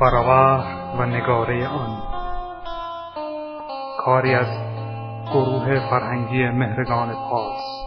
[0.00, 0.64] فراور
[0.98, 2.02] و نگاره آن.
[3.98, 4.46] کاری از
[5.32, 7.86] گروه فرهنگی مهرگان پاس.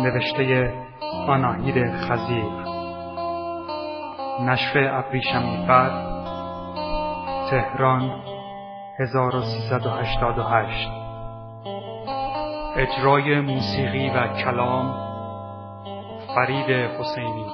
[0.00, 0.72] نوشته
[1.28, 2.64] آناهید خزیر
[4.40, 5.90] نشر ابریشمی فر.
[7.50, 8.10] تهران
[9.00, 10.90] 1388
[12.76, 14.94] اجرای موسیقی و کلام
[16.34, 17.46] فرید حسینی.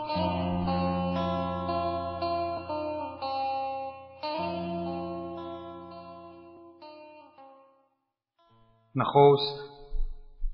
[9.10, 9.70] نخست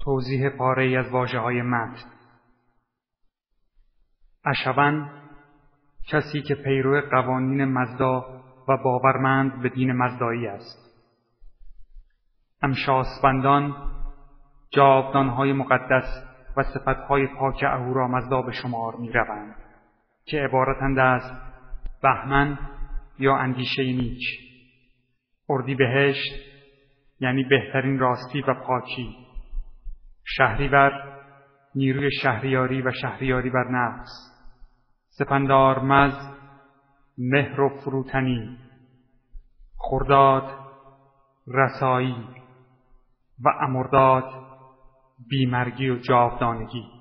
[0.01, 2.11] توضیح پاره از واجه های متن.
[4.45, 5.11] اشون
[6.09, 10.87] کسی که پیرو قوانین مزدا و باورمند به دین مزدایی است.
[12.63, 13.77] امشاسبندان
[14.71, 16.25] جاودانهای مقدس
[16.57, 19.57] و صفتهای پاک اهورامزدا به شمار می روند
[20.25, 21.23] که عبارتند از
[22.03, 22.59] بهمن
[23.19, 24.23] یا اندیشه نیک
[25.49, 26.56] اردی بهشت
[27.21, 29.17] یعنی بهترین راستی و پاکی.
[30.25, 30.93] شهریور
[31.75, 34.11] نیروی شهریاری و شهریاری بر نفس.
[35.09, 36.15] سپندار مز
[37.19, 38.59] مهر و فروتنی.
[39.77, 40.53] خرداد
[41.47, 42.29] رسایی.
[43.45, 44.25] و امرداد
[45.29, 46.97] بیمرگی و جاودانگی.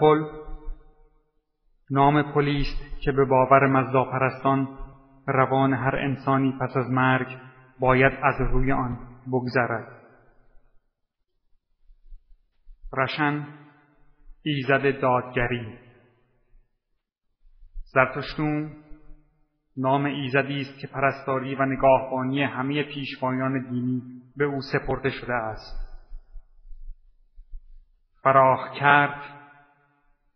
[0.00, 0.24] پل.
[1.90, 4.81] نام پلی است که به باور مزداپرستان
[5.26, 7.38] روان هر انسانی پس از مرگ
[7.80, 10.02] باید از روی آن بگذرد.
[12.98, 13.46] رشن
[14.42, 15.78] ایزد دادگری.
[17.94, 18.76] زرتشتون
[19.76, 24.02] نام ایزدی است که پرستاری و نگاهبانی همه پیشوایان دینی
[24.36, 25.82] به او سپرده شده است.
[28.22, 29.22] فراخ کرد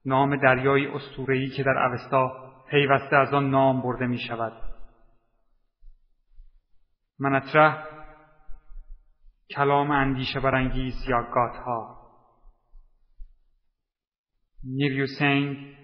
[0.07, 2.33] نام دریای استورهی که در اوستا
[2.71, 4.66] پیوسته از آن نام برده می شود
[7.19, 7.87] منطره
[9.51, 11.97] کلام اندیشه برانگیز یا گاتها
[14.65, 15.77] نیریوسنگ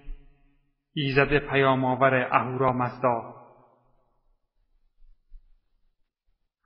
[0.95, 3.35] ایزد پیامآور اهورا مزدا.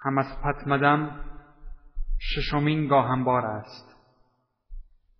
[0.00, 1.20] هم از پتمدم
[2.20, 3.96] ششمین گاهنبار است.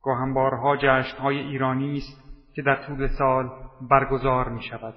[0.02, 2.22] گاهنبارها جشنهای ایرانی است
[2.54, 3.50] که در طول سال
[3.90, 4.94] برگزار می شود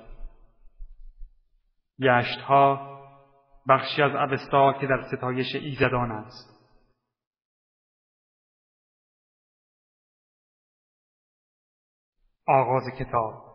[2.02, 2.99] گشتها
[3.70, 6.60] بخشی از اوستا که در ستایش ایزدان است.
[12.48, 13.50] آغاز کتاب.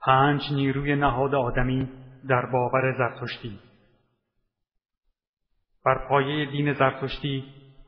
[0.00, 1.88] پنج نیروی نهاد آدمی
[2.28, 3.60] در باور زرتشتی.
[5.84, 7.44] بر پایه دین زرتشتی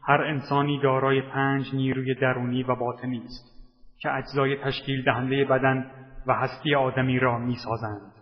[0.09, 3.51] هر انسانی دارای پنج نیروی درونی و باطنی است
[3.99, 5.91] که اجزای تشکیل دهنده بدن
[6.27, 8.20] و هستی آدمی را می سازند.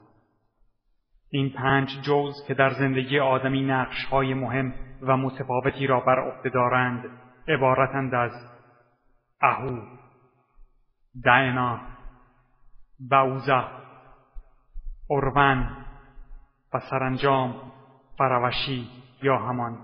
[1.31, 6.49] این پنج جوز که در زندگی آدمی نقش های مهم و متفاوتی را بر عهده
[6.49, 7.05] دارند
[7.49, 8.33] عبارتند از
[9.41, 9.81] اهو
[11.25, 11.81] دعنا
[13.11, 13.65] بعوزه
[15.11, 15.87] اروان
[16.75, 17.73] و سرانجام
[18.19, 18.89] فروشی
[19.23, 19.79] یا همان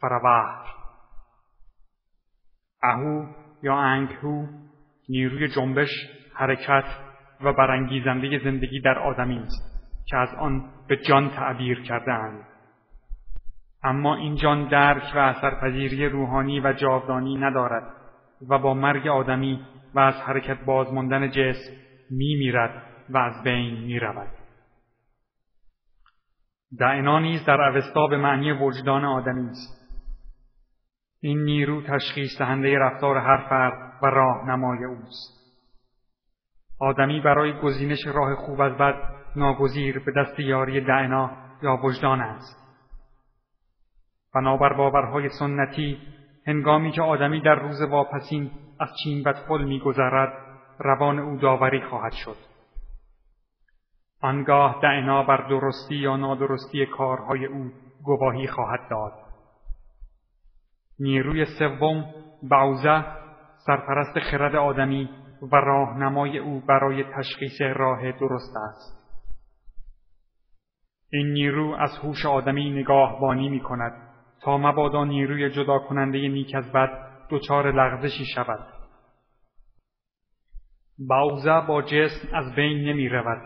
[0.00, 0.64] فروهر.
[2.82, 3.26] اهو
[3.62, 4.46] یا انگهو
[5.08, 5.90] نیروی جنبش
[6.34, 6.84] حرکت
[7.40, 9.77] و برانگیزنده زندگی در آدمی است.
[10.10, 12.44] که از آن به جان تعبیر کردهاند.
[13.82, 17.94] اما این جان درک و اثرپذیری روحانی و جاودانی ندارد
[18.48, 21.72] و با مرگ آدمی و از حرکت بازماندن جسم
[22.10, 24.28] می میرد و از بین می رود.
[26.78, 29.78] دعنا نیز در اوستا به معنی وجدان آدمی است.
[31.20, 35.37] این نیرو تشخیص دهنده رفتار هر فرد و راهنمای اوست.
[36.80, 38.94] آدمی برای گزینش راه خوب از بد
[39.36, 41.30] ناگزیر به دست یاری دعنا
[41.62, 42.68] یا وجدان است.
[44.34, 45.98] بنابر باورهای سنتی
[46.46, 50.32] هنگامی که آدمی در روز واپسین از چین بدخل میگذرد
[50.78, 52.36] روان او داوری خواهد شد.
[54.22, 57.70] آنگاه دعنا بر درستی یا نادرستی کارهای او
[58.04, 59.12] گواهی خواهد داد.
[61.00, 62.04] نیروی سوم
[62.50, 63.04] بعوزه
[63.66, 65.10] سرپرست خرد آدمی
[65.42, 68.98] و راهنمای او برای تشخیص راه درست است.
[71.12, 74.08] این نیرو از هوش آدمی نگاهبانی می کند
[74.42, 76.90] تا مبادا نیروی جدا کننده نیک از بد
[77.30, 78.66] دچار لغزشی شود.
[80.98, 83.42] باوزه با جسم از بین نمی رود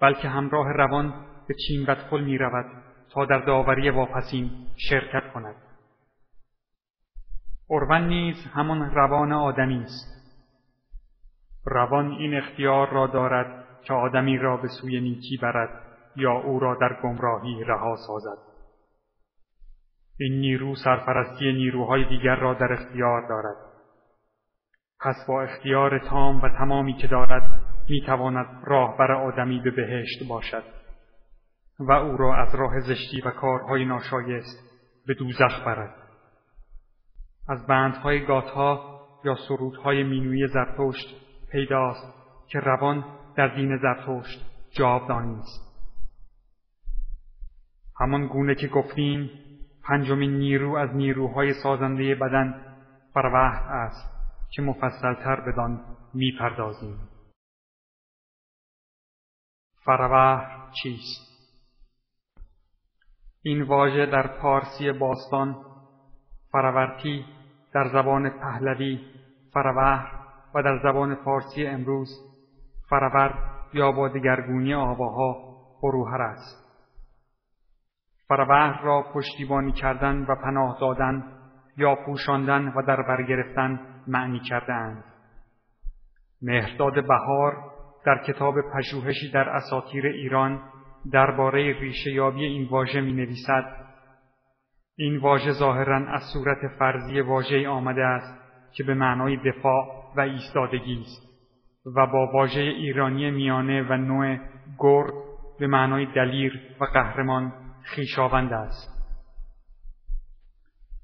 [0.00, 2.66] بلکه همراه روان به چین بدخل می رود
[3.10, 4.50] تا در داوری واپسین
[4.90, 5.56] شرکت کند.
[7.70, 10.17] اروان نیز همان روان آدمی است.
[11.68, 15.82] روان این اختیار را دارد که آدمی را به سوی نیکی برد
[16.16, 18.38] یا او را در گمراهی رها سازد.
[20.20, 23.56] این نیرو سرپرستی نیروهای دیگر را در اختیار دارد.
[25.00, 30.64] پس با اختیار تام و تمامی که دارد می‌تواند راهبر آدمی به بهشت باشد
[31.80, 34.58] و او را از راه زشتی و کارهای ناشایست
[35.06, 35.94] به دوزخ برد.
[37.48, 42.14] از بندهای گاتها یا سرودهای مینوی زرتشت پیداست
[42.48, 43.04] که روان
[43.36, 45.68] در دین زرتشت جاودانی است
[48.00, 49.30] همان گونه که گفتیم
[49.84, 52.76] پنجمین نیرو از نیروهای سازنده بدن
[53.14, 54.18] فروهد است
[54.50, 55.84] که مفصلتر بدان
[56.14, 57.08] می‌پردازیم.
[59.84, 61.28] فروهد چیست؟
[63.42, 65.64] این واژه در پارسی باستان
[66.52, 67.24] فرورتی
[67.72, 69.00] در زبان پهلوی
[69.52, 70.17] فروهر
[70.62, 72.08] در زبان فارسی امروز
[72.88, 73.34] فرور
[73.72, 75.36] یا با دگرگونی آواها
[75.80, 76.68] فروهر است.
[78.28, 81.24] فروهر را پشتیبانی کردن و پناه دادن
[81.76, 85.04] یا پوشاندن و در بر گرفتن معنی کردهاند.
[86.42, 87.56] مهرداد بهار
[88.06, 90.62] در کتاب پژوهشی در اساطیر ایران
[91.12, 93.88] درباره ریشه یابی این واژه می نویسد
[94.96, 98.40] این واژه ظاهرا از صورت فرضی واژه آمده است
[98.72, 101.28] که به معنای دفاع و ایستادگی است
[101.96, 104.38] و با واژه ایرانی میانه و نوع
[104.78, 105.12] گرد
[105.58, 108.98] به معنای دلیر و قهرمان خیشاوند است.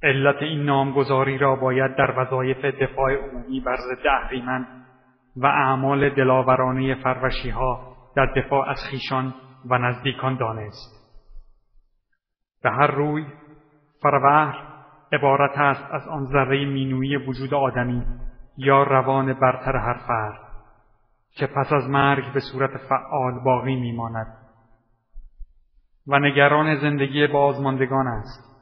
[0.03, 4.67] علت این نامگذاری را باید در وظایف دفاع عمومی بر ضد اهریمن
[5.37, 9.35] و اعمال دلاورانه فروشی ها در دفاع از خیشان
[9.71, 11.05] و نزدیکان دانست.
[12.63, 13.25] به هر روی
[14.03, 14.75] فروهر
[15.13, 18.03] عبارت است از آن ذره مینوی وجود آدمی
[18.57, 20.41] یا روان برتر هر فرد
[21.37, 24.37] که پس از مرگ به صورت فعال باقی میماند.
[26.07, 28.55] و نگران زندگی بازماندگان است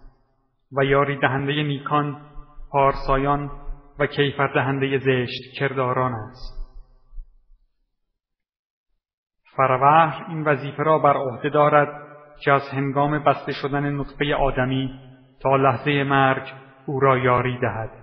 [0.77, 2.21] و یاری دهنده نیکان
[2.71, 3.51] پارسایان
[3.99, 6.63] و کیفر دهنده زشت کرداران است.
[9.57, 11.89] فروهر این وظیفه را بر عهده دارد
[12.45, 15.01] که از هنگام بسته شدن نطفه آدمی
[15.41, 16.53] تا لحظه مرگ
[16.87, 18.02] او را یاری دهد.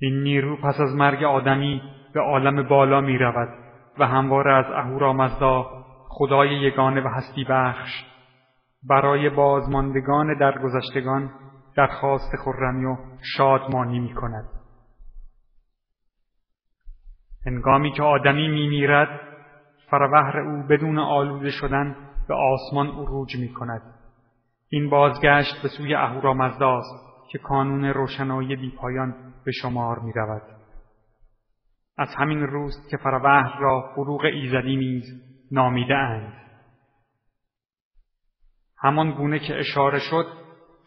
[0.00, 1.82] این نیرو پس از مرگ آدمی
[2.14, 3.48] به عالم بالا می رود
[3.98, 5.66] و همواره از اهورامزدا
[6.08, 7.90] خدای یگانه و هستی بخش
[8.88, 11.30] برای بازماندگان درگذشتگان
[11.76, 12.96] درخواست خرمی و
[13.36, 14.48] شادمانی می کند.
[17.46, 19.20] هنگامی که آدمی می میرد
[19.90, 21.96] فروهر او بدون آلوده شدن
[22.28, 23.82] به آسمان عروج می کند.
[24.68, 30.42] این بازگشت به سوی اهورامزداست که کانون روشنایی بیپایان به شمار می رود.
[31.98, 35.04] از همین روست که فروهر را فروغ ایزدی نیز
[35.52, 36.32] نامیده اند.
[38.78, 40.26] همان گونه که اشاره شد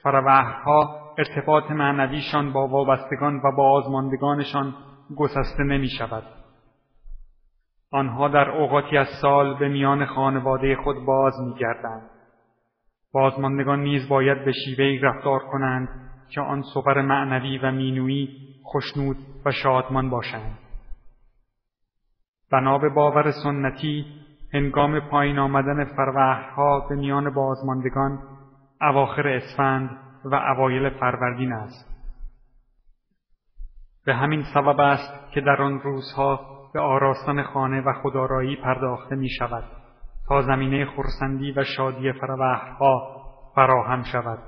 [0.03, 4.75] فروهرها ارتباط معنویشان با وابستگان و با آزماندگانشان
[5.17, 6.23] گسسته نمی شود.
[7.91, 12.09] آنها در اوقاتی از سال به میان خانواده خود باز می گردند.
[13.13, 19.51] بازماندگان نیز باید به شیوهی رفتار کنند که آن صور معنوی و مینویی خشنود و
[19.51, 20.57] شادمان باشند.
[22.51, 24.05] بنا به باور سنتی
[24.53, 28.19] هنگام پایین آمدن فروهرها به میان بازماندگان
[28.81, 29.89] اواخر اسفند
[30.25, 31.91] و اوایل فروردین است.
[34.05, 36.39] به همین سبب است که در آن روزها
[36.73, 39.63] به آراستن خانه و خدارایی پرداخته می شود
[40.27, 43.21] تا زمینه خورسندی و شادی فروهرها
[43.55, 44.39] فراهم شود.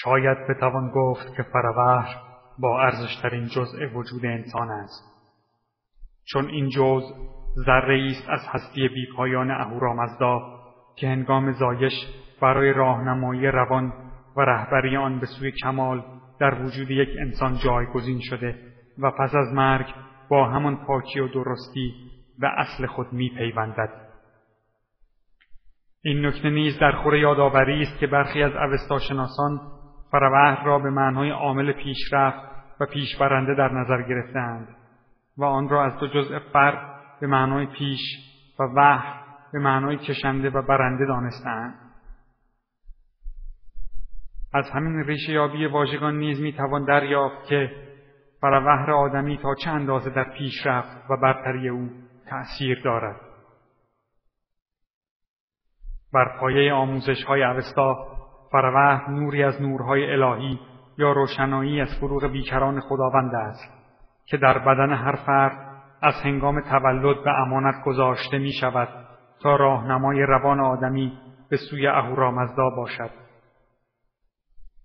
[0.00, 2.16] شاید بتوان گفت که فروهر
[2.58, 5.12] با ارزشترین جزء وجود انسان است.
[6.24, 7.02] چون این جز
[7.66, 10.40] ذره است از هستی بیپایان اهورامزدا
[10.96, 11.92] که هنگام زایش
[12.40, 13.92] برای راهنمایی روان
[14.36, 16.04] و رهبری آن به سوی کمال
[16.40, 18.56] در وجود یک انسان جایگزین شده
[18.98, 19.86] و پس از مرگ
[20.28, 21.94] با همان پاکی و درستی
[22.38, 24.08] و اصل خود می پیوندد.
[26.04, 29.60] این نکته نیز در خور یادآوری است که برخی از اوستاشناسان
[30.12, 32.48] فروهر را به معنای عامل پیشرفت
[32.80, 34.68] و پیشبرنده در نظر گرفتند
[35.36, 38.00] و آن را از دو جزء فرد به معنای پیش
[38.58, 41.74] و وحر به معنای کشنده و برنده دانستند.
[44.54, 47.70] از همین ریشه یابی واژگان نیز می‌توان دریافت که
[48.40, 51.90] فروهر آدمی تا چه اندازه در پیشرفت و برتری او
[52.26, 53.20] تأثیر دارد.
[56.12, 58.11] بر پایه آموزش های اوستا
[58.52, 60.60] فروه نوری از نورهای الهی
[60.98, 63.72] یا روشنایی از فروغ بیکران خداوند است
[64.26, 68.88] که در بدن هر فرد از هنگام تولد به امانت گذاشته می شود
[69.42, 71.18] تا راهنمای روان آدمی
[71.50, 73.10] به سوی اهورامزدا باشد.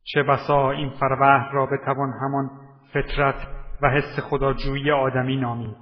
[0.03, 2.49] چه بسا این فروه را بتوان همان
[2.93, 3.47] فطرت
[3.81, 5.77] و حس خداجویی آدمی نامید.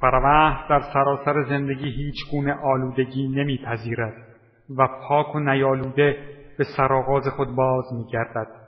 [0.00, 4.35] فروه در سراسر زندگی هیچ گونه آلودگی نمیپذیرد.
[4.78, 8.66] و پاک و نیالوده به سرآغاز خود باز میگردد.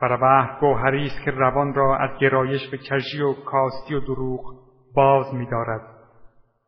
[0.00, 4.40] فروه گوهری است که روان را از گرایش به کژی و کاستی و دروغ
[4.94, 5.80] باز میدارد.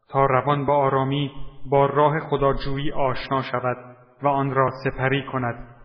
[0.08, 1.30] تا روان با آرامی
[1.70, 3.76] با راه خداجویی آشنا شود
[4.22, 5.76] و آن را سپری کند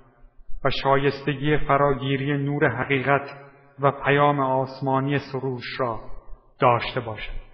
[0.63, 3.29] و شایستگی فراگیری نور حقیقت
[3.79, 5.99] و پیام آسمانی سروش را
[6.59, 7.46] داشته باشد.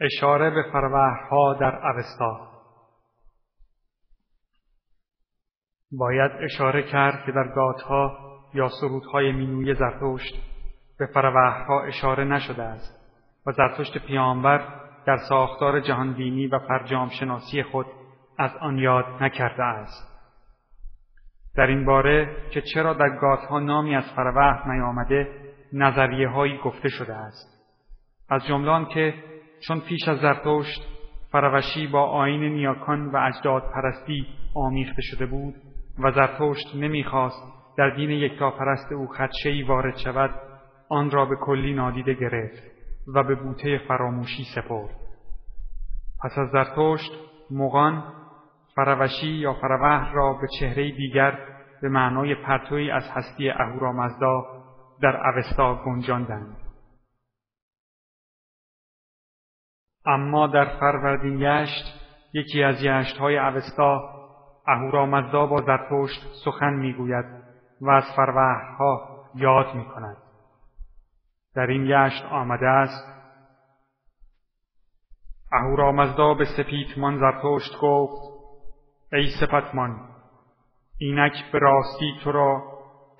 [0.00, 2.48] اشاره به فروهها در اوستا.
[5.92, 8.27] باید اشاره کرد که در گاتها
[8.58, 10.34] یا سرودهای مینوی زرتشت
[10.98, 12.98] به فروهها اشاره نشده است
[13.46, 14.60] و زرتشت پیامبر
[15.06, 17.86] در ساختار جهانبینی و فرجام شناسی خود
[18.38, 20.08] از آن یاد نکرده است.
[21.56, 25.28] در این باره که چرا در گاتها نامی از فروه نیامده
[25.72, 27.64] نظریه هایی گفته شده است.
[28.30, 29.14] از جملان که
[29.68, 30.82] چون پیش از زرتشت
[31.32, 35.54] فروشی با آین نیاکان و اجداد پرستی آمیخته شده بود
[35.98, 40.30] و زرتشت نمی‌خواست در دین یکتاپرست او خدشهای وارد شود
[40.88, 42.62] آن را به کلی نادیده گرفت
[43.14, 44.96] و به بوته فراموشی سپرد.
[46.24, 47.10] پس از زرتشت
[47.50, 48.12] مغان
[48.74, 51.38] فروشی یا فروه را به چهره دیگر
[51.82, 54.44] به معنای پرتوی از هستی اهورامزدا
[55.02, 56.56] در اوستا گنجاندند.
[60.06, 61.84] اما در فروردین یشت
[62.34, 64.00] یکی از یشتهای اوستا
[64.66, 67.47] اهورامزدا با زرتشت سخن می‌گوید.
[67.80, 70.16] و از فروهها یاد می کند.
[71.54, 73.18] در این یشت آمده است
[75.52, 78.22] اهورامزدا به سپیتمان زرتشت گفت
[79.12, 80.08] ای سپتمان
[80.98, 82.62] اینک به راستی تو را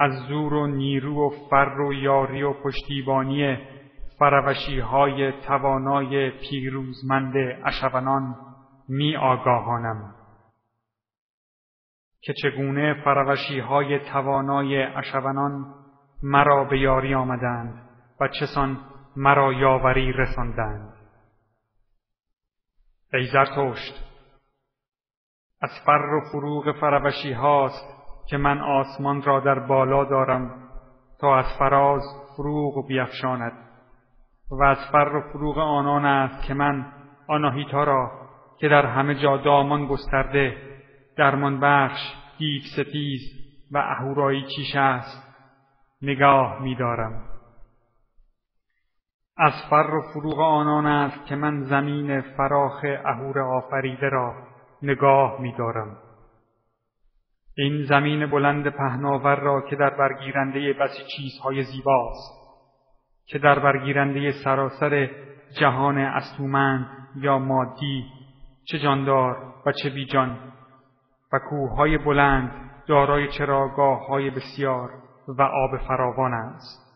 [0.01, 3.57] از زور و نیرو و فر و یاری و پشتیبانی
[4.19, 7.35] فروشی های توانای پیروزمند
[7.65, 8.37] اشونان
[8.89, 10.15] می آگاهانم
[12.21, 15.75] که چگونه فروشی های توانای اشونان
[16.23, 17.89] مرا به یاری آمدند
[18.21, 18.79] و چسان
[19.17, 20.95] مرا یاوری رساندند.
[23.13, 24.05] ای زرتشت
[25.61, 27.99] از فر و فروغ فروشی هاست
[28.29, 30.69] که من آسمان را در بالا دارم
[31.21, 32.03] تا از فراز
[32.37, 33.53] فروغ بیفشاند
[34.51, 36.93] و از فر و فروغ آنان است که من
[37.29, 38.11] آناهیتا را
[38.59, 40.68] که در همه جا دامان گسترده
[41.19, 42.01] درمان بخش
[42.39, 43.21] دیو ستیز
[43.73, 45.29] و اهورایی چیش است
[46.03, 47.25] نگاه می‌دارم.
[49.37, 54.35] از فر و فروغ آنان است که من زمین فراخ اهور آفریده را
[54.83, 55.97] نگاه می‌دارم.
[57.57, 62.39] این زمین بلند پهناور را که در برگیرنده بسی چیزهای زیباست
[63.27, 65.11] که در برگیرنده سراسر
[65.61, 68.05] جهان استومند یا مادی
[68.65, 70.48] چه جاندار و چه بیجان.
[71.33, 74.91] و کوههای بلند دارای چراگاه های بسیار
[75.29, 76.89] و آب فراوان است.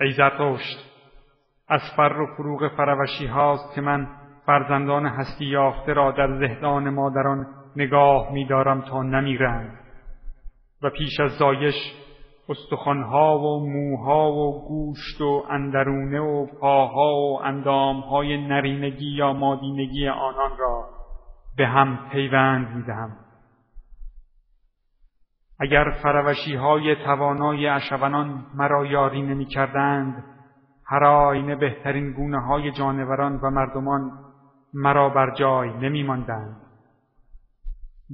[0.00, 0.90] ای زرتشت
[1.68, 4.08] از فر و فروغ فروشی هاست که من
[4.46, 9.78] فرزندان هستی یافته را در زهدان مادران نگاه می‌دارم تا نمیرند.
[10.82, 11.74] و پیش از زایش
[12.48, 20.58] استخوانها و موها و گوشت و اندرونه و پاها و اندامهای نرینگی یا مادینگی آنان
[20.58, 20.99] را
[21.60, 23.16] به هم پیوند می‌دهم
[25.60, 30.24] اگر فروشی های توانای اشونان مرا یاری نمی کردند
[30.86, 34.10] هر آینه بهترین گونه های جانوران و مردمان
[34.74, 36.56] مرا بر جای نمی ماندند.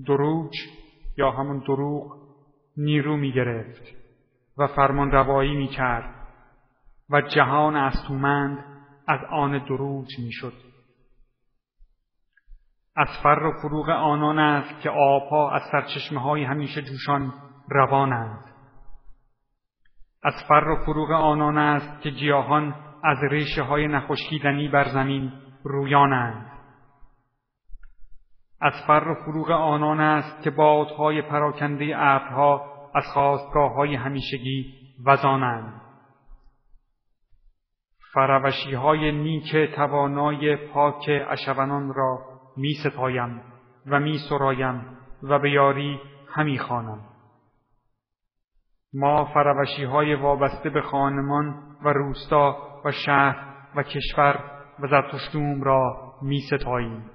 [0.07, 0.53] دروج
[1.17, 2.17] یا همون دروغ
[2.77, 3.83] نیرو می گرفت
[4.59, 6.15] و فرمان روایی می کرد
[7.11, 8.65] و جهان استومند
[9.09, 10.66] از آن دروج می شد.
[12.97, 17.33] از فر و فروغ آنان است که آبها از سرچشمه های همیشه جوشان
[17.69, 18.45] روانند.
[20.23, 22.75] از فر و فروغ آنان است که گیاهان
[23.05, 25.33] از ریشه های نخشکیدنی بر زمین
[25.65, 26.53] رویانند.
[28.61, 34.75] از فر و فروغ آنان است که بادهای پراکنده ابرها از خواستگاه های همیشگی
[35.07, 35.81] وزانند.
[38.15, 43.43] فروشی های نیک توانای پاک اشونان را می ستایم
[43.87, 47.01] و می سرایم و به یاری همی خوانم.
[48.95, 54.45] ما فروشی های وابسته به خانمان و روستا و شهر و کشور
[54.79, 57.11] و زرتشتوم را می ستاییم.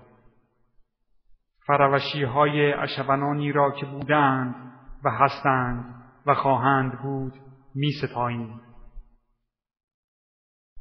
[1.68, 4.56] فروشی های اشونانی را که بودند
[5.04, 7.34] و هستند و خواهند بود
[7.76, 8.62] می ستاییم.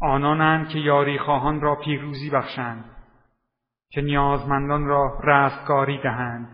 [0.01, 3.00] آنانند که یاری خواهان را پیروزی بخشند
[3.91, 6.49] که نیازمندان را رستگاری دهند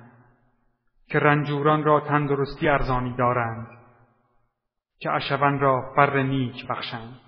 [1.08, 3.66] که رنجوران را تندرستی ارزانی دارند
[4.98, 7.20] که اشون را فر نیک بخشند.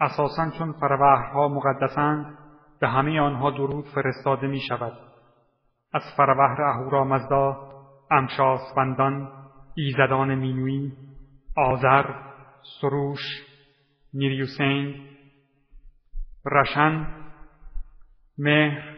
[0.00, 2.38] اساسا چون فروهرها مقدسند
[2.80, 4.92] به همه آنها درود فرستاده می شود
[5.92, 7.56] از فروهر اهورامزدا
[8.10, 9.28] امشاسپندان
[9.74, 10.92] ایزدان مینوی
[11.56, 12.04] آذر
[12.80, 13.20] سروش
[14.14, 14.94] نیریوسین
[16.52, 17.06] رشن
[18.38, 18.96] مهر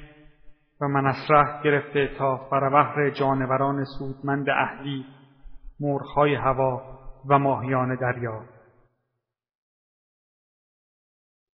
[0.80, 5.04] و منصره گرفته تا فروهر جانوران سودمند اهلی
[5.80, 8.57] مرغهای هوا و ماهیان دریا.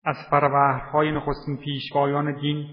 [0.05, 2.67] از فروهرهای نخستین پیشوایان دین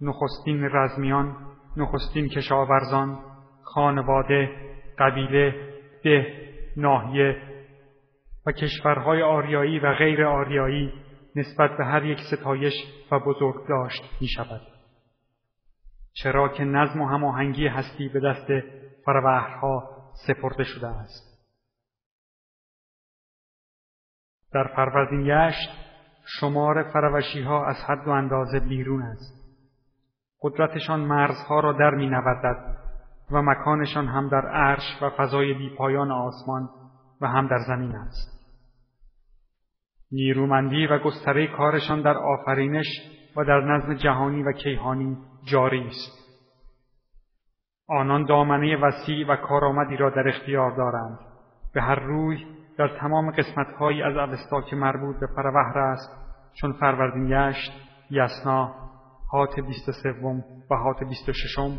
[0.00, 1.36] نخستین رزمیان
[1.76, 3.18] نخستین کشاورزان
[3.62, 4.48] خانواده
[4.98, 5.54] قبیله
[6.04, 6.26] ده
[6.76, 7.42] ناحیه
[8.46, 10.92] و کشورهای آریایی و غیر آریایی
[11.36, 12.74] نسبت به هر یک ستایش
[13.12, 14.60] و بزرگ داشت می شود.
[16.12, 18.46] چرا که نظم و هماهنگی هستی به دست
[19.04, 19.88] فروهرها
[20.26, 21.32] سپرده شده است.
[24.52, 25.91] در فروردین یشت
[26.24, 29.42] شمار فروشی ها از حد و اندازه بیرون است.
[30.42, 32.10] قدرتشان مرزها را در می
[33.30, 36.68] و مکانشان هم در عرش و فضای بیپایان آسمان
[37.20, 38.32] و هم در زمین است.
[40.12, 42.86] نیرومندی و گستره کارشان در آفرینش
[43.36, 45.16] و در نظم جهانی و کیهانی
[45.52, 46.22] جاری است.
[47.88, 51.18] آنان دامنه وسیع و کارآمدی را در اختیار دارند.
[51.74, 52.46] به هر روی
[52.78, 56.10] در تمام قسمتهایی از اوستا که مربوط به فروهر است
[56.54, 57.72] چون فروردین گشت
[58.10, 58.74] یسنا
[59.32, 61.78] هات بیست سوم و هات بیست ششم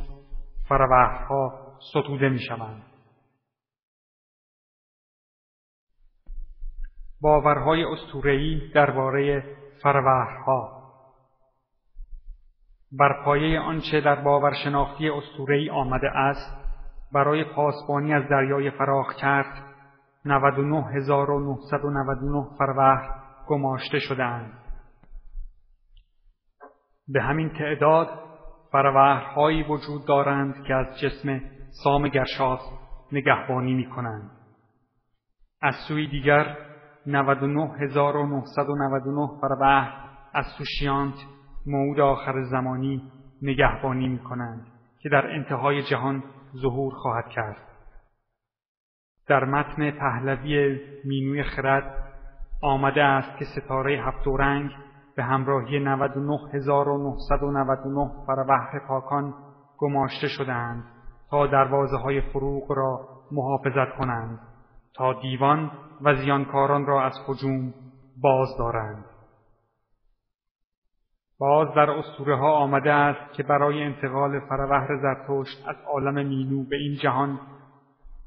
[0.69, 2.83] فروهرها ستوده می شوند.
[7.21, 9.43] باورهای استورهی درباره
[9.83, 10.83] فروهرها
[12.99, 16.57] بر پایه آنچه در باورشناختی استورهی آمده است
[17.13, 19.72] برای پاسبانی از دریای فراخ کرد
[20.25, 23.09] 99999 فروهر
[23.47, 24.53] گماشته شدهاند
[27.07, 28.07] به همین تعداد
[28.71, 31.41] فروهرهایی وجود دارند که از جسم
[31.83, 32.59] سام گرشاس
[33.11, 34.31] نگهبانی می کنند.
[35.61, 36.57] از سوی دیگر
[37.05, 39.93] 99999 فروهر
[40.33, 41.15] از سوشیانت
[41.65, 44.67] موعود آخر زمانی نگهبانی می کنند
[44.99, 46.23] که در انتهای جهان
[46.61, 47.72] ظهور خواهد کرد.
[49.27, 52.03] در متن پهلوی مینوی خرد
[52.61, 54.71] آمده است که ستاره هفت رنگ
[55.15, 59.33] به همراهی 99999 فروهر پاکان
[59.77, 60.83] گماشته شدند
[61.29, 64.39] تا دروازه های فروغ را محافظت کنند
[64.95, 67.73] تا دیوان و زیانکاران را از هجوم
[68.21, 69.05] باز دارند.
[71.39, 76.75] باز در اسطوره ها آمده است که برای انتقال فروهر زرتشت از عالم مینو به
[76.75, 77.39] این جهان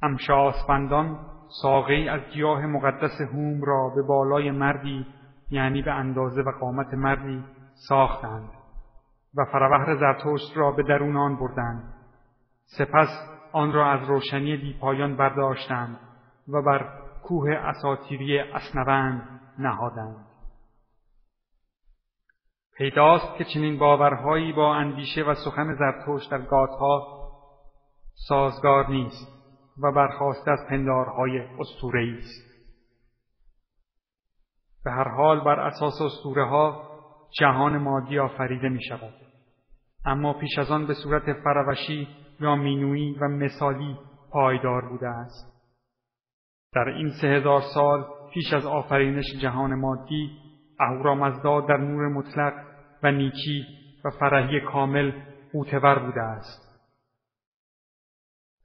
[0.02, 1.18] امشاسپندان
[1.62, 5.06] ساقه از گیاه مقدس هوم را به بالای مردی
[5.50, 7.44] یعنی به اندازه و قامت مردی
[7.88, 8.50] ساختند
[9.36, 11.94] و فروهر زرتشت را به درون آن بردند.
[12.78, 13.08] سپس
[13.52, 15.98] آن را از روشنی دیپایان برداشتند
[16.48, 16.88] و بر
[17.22, 20.26] کوه اساتیری اسنوند نهادند.
[22.76, 27.16] پیداست که چنین باورهایی با اندیشه و سخن زرتشت در گاتها
[28.28, 29.35] سازگار نیست.
[29.82, 32.46] و برخواسته از پندارهای اسطوره‌ای است
[34.84, 36.82] به هر حال بر اساس اسطوره ها
[37.40, 39.14] جهان مادی آفریده می شود.
[40.04, 42.08] اما پیش از آن به صورت فروشی
[42.40, 43.96] یا مینویی و مثالی
[44.30, 45.56] پایدار بوده است.
[46.74, 50.30] در این سه هزار سال پیش از آفرینش جهان مادی
[50.80, 52.52] اهورامزدا در نور مطلق
[53.02, 53.64] و نیکی
[54.04, 55.12] و فرهی کامل
[55.52, 56.65] قوتور بوده است.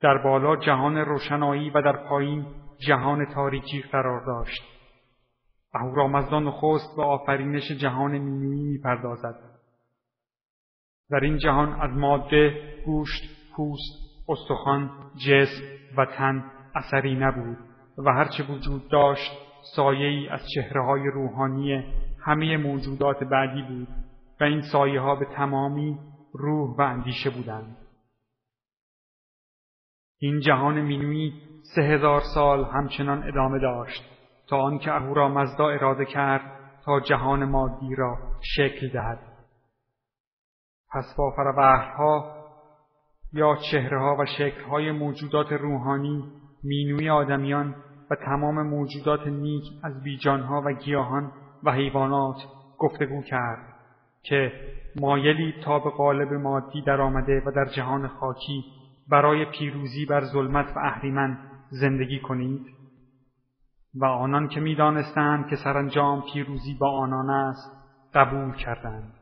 [0.01, 2.45] در بالا جهان روشنایی و در پایین
[2.87, 4.63] جهان تاریکی قرار داشت.
[5.73, 9.35] اهورامزدا نخست به آفرینش جهان مینویی می‌پردازد.
[11.11, 12.53] در این جهان از ماده،
[12.85, 13.23] گوشت،
[13.55, 14.89] پوست، استخوان،
[15.27, 15.63] جسم
[15.97, 17.57] و تن اثری نبود
[17.97, 19.31] و هرچه وجود داشت
[19.75, 21.83] سایه ای از چهره های روحانی
[22.25, 23.87] همه موجودات بعدی بود
[24.41, 25.99] و این سایه ها به تمامی
[26.33, 27.77] روح و اندیشه بودند.
[30.23, 31.33] این جهان مینوی
[31.75, 34.03] سه هزار سال همچنان ادامه داشت
[34.47, 36.41] تا آنکه اهورامزدا اراده کرد
[36.85, 39.19] تا جهان مادی را شکل دهد.
[40.93, 41.31] پس با
[43.33, 46.23] یا چهره و شکل های موجودات روحانی
[46.63, 47.75] مینوی آدمیان
[48.11, 51.31] و تمام موجودات نیک از بیجانها و گیاهان
[51.63, 52.37] و حیوانات
[52.77, 53.75] گفتگو کرد
[54.23, 54.51] که
[55.01, 58.63] مایلی تا به قالب مادی در آمده و در جهان خاکی
[59.11, 61.37] برای پیروزی بر ظلمت و اهریمن
[61.69, 62.67] زندگی کنید
[63.95, 67.71] و آنان که می‌دانستند که سرانجام پیروزی با آنان است
[68.13, 69.13] قبول کردند.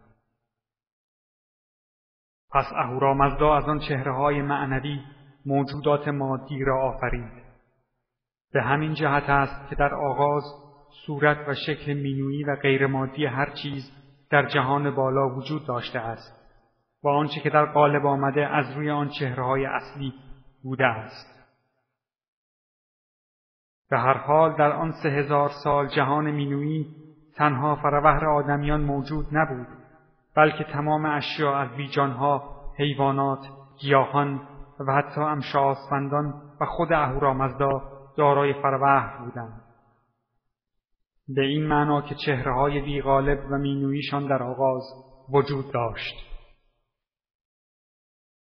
[2.52, 4.99] پس اهورامزدا از آن چهره های معنوی
[5.45, 7.43] موجودات مادی را آفرید.
[8.54, 10.43] به همین جهت است که در آغاز
[11.06, 13.91] صورت و شکل مینویی و غیرمادی هر چیز
[14.30, 16.38] در جهان بالا وجود داشته است.
[17.03, 20.13] و آنچه که در قالب آمده از روی آن چهرههای اصلی
[20.63, 21.39] بوده است.
[23.89, 26.88] به هر حال در آن سه هزار سال جهان مینویی
[27.35, 29.67] تنها فروهر آدمیان موجود نبود
[30.35, 33.39] بلکه تمام اشیا از بیجانها، حیوانات،
[33.79, 34.41] گیاهان
[34.88, 37.81] و حتی امشاسفندان و خود اهورامزدا
[38.17, 39.62] دارای فروهر بودند.
[41.27, 44.83] به این معنا که چهره های بیغالب و مینویشان در آغاز
[45.33, 46.29] وجود داشت.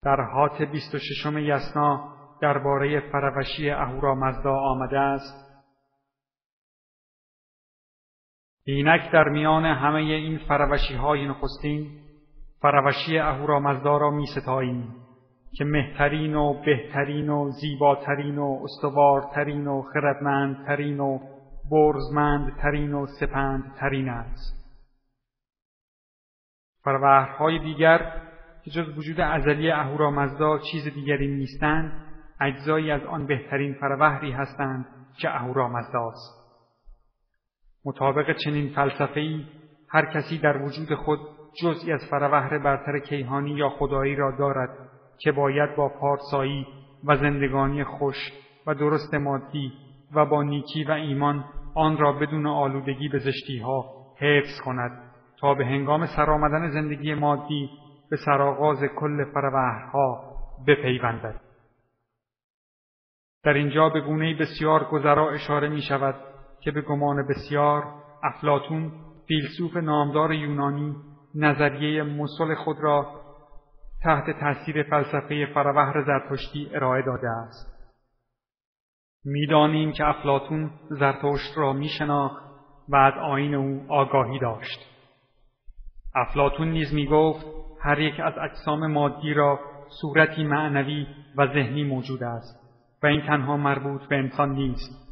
[0.05, 5.43] در حات بیست و ششم یسنا درباره فروشی اهورامزدا آمده است.
[8.65, 12.03] اینک در میان همه این فروشی های نخستین
[12.61, 14.95] فروشی اهورامزدا را می ستاییم
[15.57, 21.19] که مهترین و بهترین و زیباترین و استوارترین و خردمندترین و
[21.71, 24.63] برزمندترین و سپندترین است.
[26.83, 28.21] فروهرهای دیگر
[28.65, 31.91] که جز وجود ازلی اهورامزدا چیز دیگری نیستند
[32.41, 34.85] اجزایی از آن بهترین فروهری هستند
[35.17, 36.43] که اهورامزداست
[37.85, 39.45] مطابق چنین فلسفه‌ای
[39.89, 41.19] هر کسی در وجود خود
[41.61, 44.69] جزئی از فروهر برتر کیهانی یا خدایی را دارد
[45.19, 46.67] که باید با پارسایی
[47.03, 48.15] و زندگانی خوش
[48.67, 49.73] و درست مادی
[50.15, 51.45] و با نیکی و ایمان
[51.75, 53.19] آن را بدون آلودگی به
[53.63, 53.85] ها
[54.19, 54.91] حفظ کند
[55.39, 57.69] تا به هنگام سرآمدن زندگی مادی
[58.13, 60.35] به سرآغاز کل فروهرها
[60.67, 61.41] بپیوندد
[63.43, 66.15] در اینجا به گونه بسیار گذرا اشاره می شود
[66.61, 67.83] که به گمان بسیار
[68.23, 68.91] افلاتون
[69.27, 70.95] فیلسوف نامدار یونانی
[71.35, 73.21] نظریه مسل خود را
[74.03, 77.93] تحت تاثیر فلسفه فروهر زرتشتی ارائه داده است.
[79.25, 82.43] می‌دانیم که افلاتون زرتشت را میشناخت
[82.89, 84.79] و از آین او آگاهی داشت.
[86.15, 89.59] افلاتون نیز می گفت هر یک از اجسام مادی را
[90.01, 92.63] صورتی معنوی و ذهنی موجود است
[93.03, 95.03] و این تنها مربوط به انسان نیست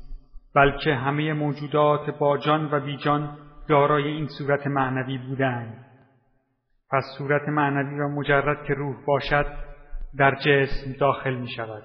[0.55, 3.37] بلکه همه موجودات با جان و بیجان
[3.69, 5.85] دارای این صورت معنوی بودند
[6.91, 9.45] پس صورت معنوی را مجرد که روح باشد
[10.17, 11.83] در جسم داخل می شود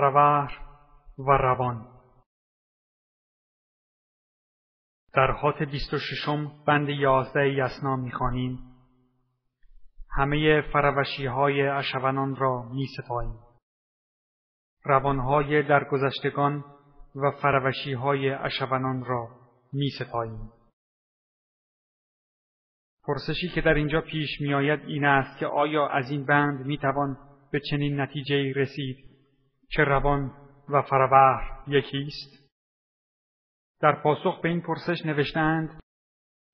[0.00, 0.58] فروهر
[1.18, 1.86] و روان
[5.14, 8.58] در حات بیست و ششم بند یازده یسنا می‌خوانیم
[10.10, 13.38] همه فروشی های اشونان را می ستاییم.
[14.84, 16.64] روانهای درگذشتگان
[17.14, 19.28] و فروشی های اشونان را
[19.72, 20.50] می ستاییم.
[23.04, 26.78] پرسشی که در اینجا پیش می آید این است که آیا از این بند می
[26.78, 27.18] توان
[27.52, 29.09] به چنین نتیجه رسید
[29.70, 30.32] که روان
[30.68, 32.50] و فروهر یکی است؟
[33.80, 35.80] در پاسخ به این پرسش نوشتند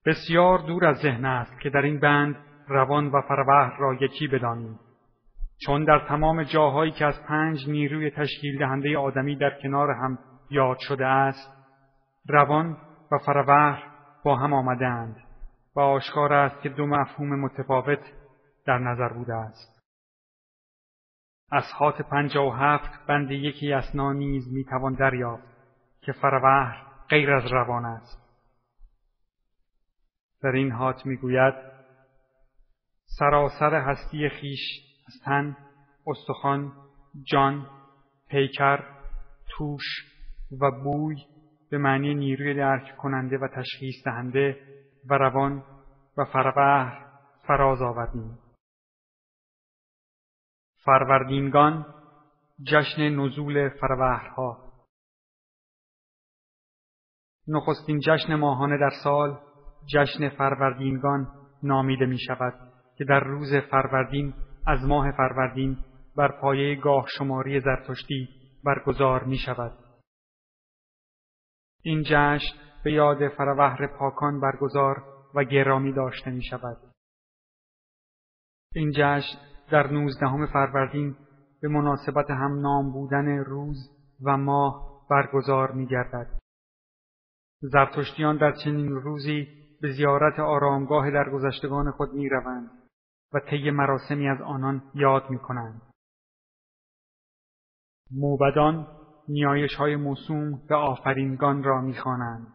[0.06, 2.36] بسیار دور از ذهن است که در این بند
[2.68, 4.80] روان و فروهر را یکی بدانیم
[5.66, 10.18] چون در تمام جاهایی که از پنج نیروی تشکیل دهنده آدمی در کنار هم
[10.50, 11.52] یاد شده است
[12.28, 12.76] روان
[13.12, 13.82] و فروهر
[14.24, 15.16] با هم آمدند
[15.76, 18.00] و آشکار است که دو مفهوم متفاوت
[18.66, 19.75] در نظر بوده است
[21.50, 25.44] از حات پنجا و هفت بند یکی اسنا نیز می‌توان دریافت
[26.00, 28.26] که فروهر غیر از روان است.
[30.42, 31.54] در این حات می‌گوید
[33.18, 34.60] سراسر هستی خیش
[35.06, 35.56] از تن
[36.06, 36.72] استخوان
[37.22, 37.66] جان
[38.28, 38.78] پیکر
[39.48, 39.82] توش
[40.60, 41.16] و بوی
[41.70, 44.60] به معنی نیروی درک کننده و تشخیص دهنده
[45.10, 45.64] و روان
[46.16, 47.06] و فروهر
[47.46, 48.38] فراز آوردیم
[50.86, 51.86] فروردینگان
[52.66, 54.72] جشن نزول فروهرها
[57.48, 59.38] نخستین جشن ماهانه در سال
[59.86, 61.28] جشن فروردینگان
[61.62, 62.54] نامیده می شود
[62.98, 64.34] که در روز فروردین
[64.66, 65.76] از ماه فروردین
[66.16, 68.28] بر پایه گاه شماری زرتشتی
[68.64, 69.72] برگزار می شود.
[71.82, 76.76] این جشن به یاد فروهر پاکان برگزار و گرامی داشته می شود.
[78.74, 81.16] این جشن در نوزدهم فروردین
[81.62, 83.76] به مناسبت هم نام بودن روز
[84.24, 86.38] و ماه برگزار می گردد.
[87.60, 89.48] زرتشتیان در چنین روزی
[89.80, 92.70] به زیارت آرامگاه درگذشتگان خود می روند
[93.32, 95.82] و طی مراسمی از آنان یاد می کنند.
[98.10, 98.86] موبدان
[99.28, 102.46] نیایش های موسوم به آفرینگان را می‌خوانند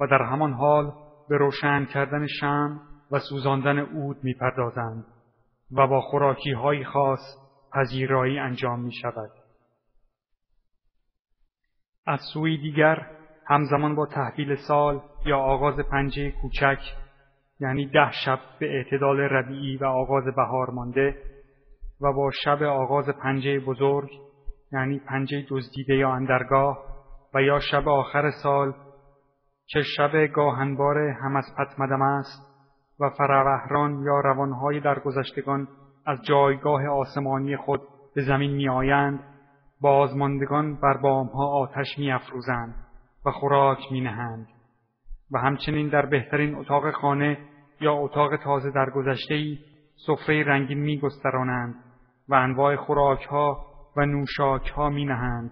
[0.00, 0.92] و در همان حال
[1.28, 5.04] به روشن کردن شم و سوزاندن اود می‌پردازند
[5.72, 7.20] و با خوراکی های خاص
[7.74, 9.30] پذیرایی انجام می شود.
[12.06, 13.06] از سوی دیگر
[13.46, 16.78] همزمان با تحویل سال یا آغاز پنجه کوچک
[17.60, 21.16] یعنی ده شب به اعتدال ربیعی و آغاز بهار مانده
[22.00, 24.10] و با شب آغاز پنجه بزرگ
[24.72, 26.78] یعنی پنجه دزدیده یا اندرگاه
[27.34, 28.72] و یا شب آخر سال
[29.66, 32.48] که شب گاهنبار هم از پتمدم است
[33.00, 35.68] و فروهران یا روانهای درگذشتگان
[36.06, 37.80] از جایگاه آسمانی خود
[38.14, 39.20] به زمین می آیند
[39.80, 42.74] بازماندگان بر بامها آتش می افروزند
[43.26, 44.46] و خوراک می نهند
[45.30, 47.38] و همچنین در بهترین اتاق خانه
[47.80, 48.90] یا اتاق تازه در
[49.30, 49.58] ای
[50.06, 51.74] سفره رنگین می گسترانند
[52.28, 55.50] و انواع خوراک ها و نوشاک ها می نهند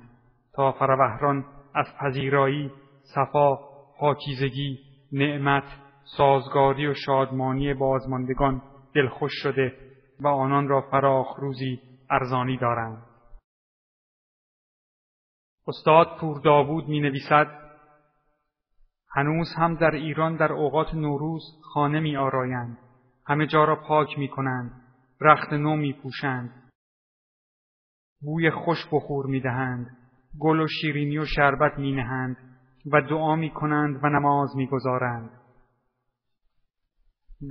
[0.55, 2.73] تا فروهران از پذیرایی،
[3.15, 3.59] صفا،
[3.99, 4.79] پاکیزگی،
[5.13, 5.65] نعمت،
[6.07, 8.63] سازگاری و شادمانی بازماندگان
[8.95, 9.73] دلخوش شده
[10.21, 13.03] و آنان را فراخ روزی ارزانی دارند.
[15.69, 17.67] استاد پور داوود می نویسد
[19.15, 21.43] هنوز هم در ایران در اوقات نوروز
[21.75, 22.79] خانه می آرایند.
[23.27, 24.83] همه جا را پاک می کنند.
[25.21, 26.71] رخت نو می پوشند.
[28.23, 29.97] بوی خوش بخور می دهند.
[30.41, 32.37] گل و شیرینی و شربت می نهند
[32.93, 35.31] و دعا می کنند و نماز می گذارند.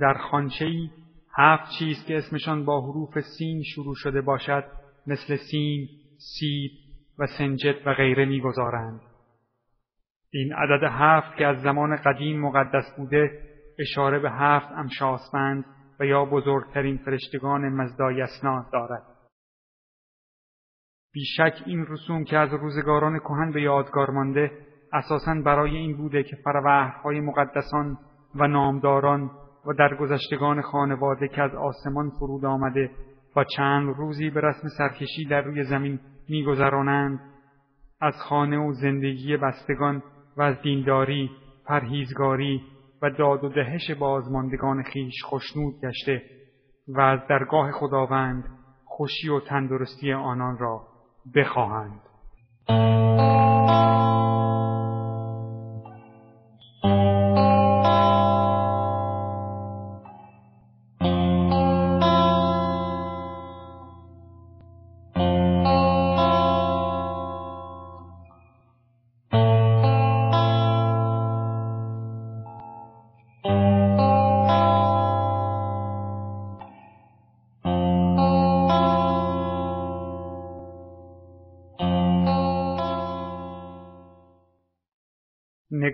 [0.00, 0.90] در خانچهی
[1.38, 4.64] هفت چیز که اسمشان با حروف سین شروع شده باشد
[5.06, 5.88] مثل سین،
[6.38, 6.70] سیب
[7.18, 9.00] و سنجد و غیره می‌گذارند.
[10.32, 13.42] این عدد هفت که از زمان قدیم مقدس بوده
[13.78, 15.64] اشاره به هفت امشاسپند
[16.00, 19.02] و یا بزرگترین فرشتگان مزدایسنا دارد.
[21.12, 24.50] بیشک این رسوم که از روزگاران کهن به یادگار مانده
[24.92, 27.98] اساساً برای این بوده که فروهرهای مقدسان
[28.34, 29.30] و نامداران
[29.66, 32.90] و درگذشتگان خانواده که از آسمان فرود آمده
[33.36, 37.20] و چند روزی به رسم سرکشی در روی زمین میگذرانند
[38.00, 40.02] از خانه و زندگی بستگان
[40.36, 41.30] و از دینداری،
[41.66, 42.62] پرهیزگاری
[43.02, 46.22] و داد و دهش بازماندگان خیش خشنود گشته
[46.88, 48.44] و از درگاه خداوند
[48.84, 50.86] خوشی و تندرستی آنان را
[51.34, 52.00] بخواهند.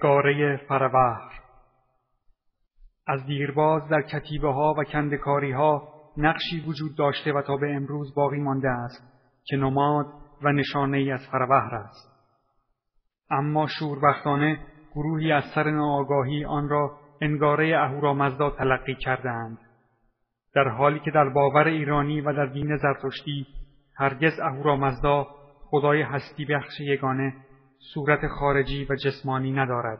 [0.02, 1.30] نگاره فروهر
[3.06, 8.14] از دیرباز در کتیبه ها و کندکاری ها نقشی وجود داشته و تا به امروز
[8.14, 9.02] باقی مانده است
[9.44, 10.06] که نماد
[10.42, 12.12] و نشانه ای از فروهر است.
[13.30, 14.58] اما شوربختانه
[14.94, 19.58] گروهی از سر ناآگاهی آن را انگاره اهورامزدا تلقی کردند.
[20.54, 23.46] در حالی که در باور ایرانی و در دین زرتشتی
[23.96, 25.26] هرگز اهورامزدا
[25.70, 27.34] خدای هستی بخش یگانه
[27.94, 29.98] صورت خارجی و جسمانی ندارد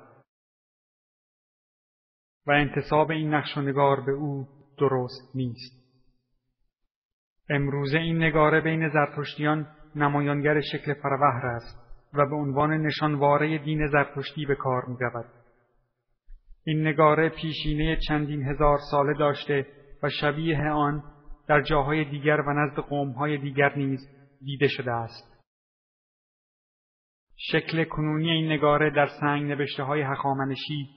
[2.46, 5.82] و انتصاب این نقش و نگار به او درست نیست.
[7.50, 11.78] امروزه این نگاره بین زرتشتیان نمایانگر شکل فروهر است
[12.14, 15.26] و به عنوان نشانواره دین زرتشتی به کار می رود.
[16.64, 19.66] این نگاره پیشینه چندین هزار ساله داشته
[20.02, 21.02] و شبیه آن
[21.48, 24.00] در جاهای دیگر و نزد قومهای دیگر نیز
[24.44, 25.31] دیده شده است.
[27.50, 30.88] شکل کنونی این نگاره در سنگ نوشته های هخامنشی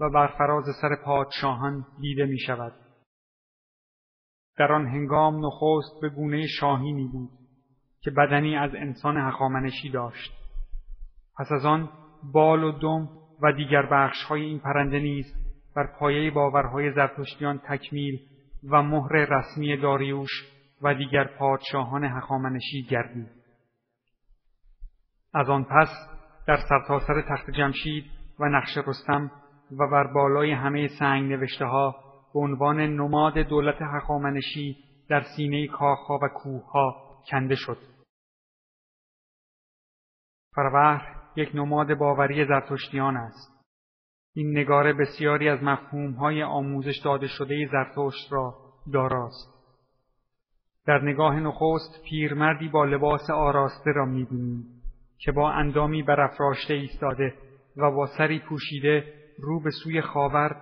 [0.00, 2.72] و بر فراز سر پادشاهان دیده می شود.
[4.58, 7.30] در آن هنگام نخست به گونه شاهینی بود
[8.00, 10.32] که بدنی از انسان هخامنشی داشت.
[11.38, 11.88] پس از آن
[12.32, 13.08] بال و دم
[13.42, 15.26] و دیگر بخش های این پرنده نیز
[15.76, 18.18] بر پایه باورهای زرتشتیان تکمیل
[18.70, 20.30] و مهر رسمی داریوش
[20.82, 23.39] و دیگر پادشاهان هخامنشی گردید.
[25.34, 25.88] از آن پس
[26.46, 28.04] در سرتاسر تخت جمشید
[28.38, 29.30] و نقش رستم
[29.78, 31.96] و بر بالای همه سنگ نوشته ها
[32.34, 34.76] به عنوان نماد دولت هخامنشی
[35.08, 37.78] در سینه کاخها و کوهها کنده شد.
[40.54, 43.60] فروهر یک نماد باوری زرتشتیان است.
[44.34, 48.54] این نگاره بسیاری از مفهومهای آموزش داده شده زرتشت را
[48.92, 49.60] داراست.
[50.86, 54.79] در نگاه نخست پیرمردی با لباس آراسته را می‌بینیم
[55.24, 57.34] که با اندامی برافراشته ایستاده
[57.76, 59.04] و با سری پوشیده
[59.38, 60.56] رو به سوی خاور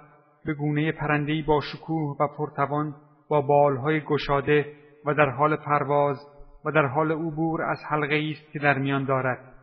[0.44, 2.94] به گونه پرندهی با شکوه و پرتوان
[3.29, 4.73] با بالهای گشاده
[5.07, 6.16] و در حال پرواز
[6.64, 9.55] و در حال عبور از حلقه است که در میان دارد.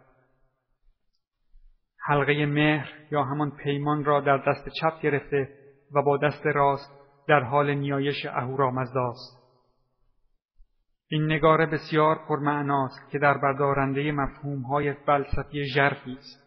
[2.07, 5.49] حلقه مهر یا همان پیمان را در دست چپ گرفته
[5.95, 6.91] و با دست راست
[7.27, 9.44] در حال نیایش اهورامزداست.
[11.07, 16.45] این نگاره بسیار پرمعناست که در بردارنده مفهومهای فلسفی ژرفی است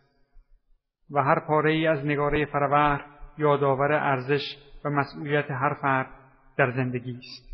[1.10, 3.04] و هر پاره ای از نگاره فروهر
[3.38, 6.10] یادآور ارزش و مسئولیت هر فرد
[6.56, 7.48] در زندگی است.